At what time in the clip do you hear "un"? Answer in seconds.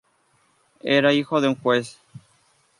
1.49-1.53